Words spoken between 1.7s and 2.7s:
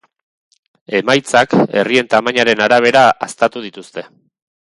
herrien tamainaren